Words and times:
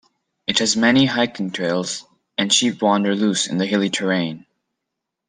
It 0.47 0.57
has 0.57 0.75
many 0.75 1.05
hiking 1.05 1.51
trails, 1.51 2.07
and 2.35 2.51
sheep 2.51 2.81
wander 2.81 3.13
loose 3.13 3.45
in 3.45 3.59
the 3.59 3.67
hilly 3.67 3.91
terrain. 3.91 4.47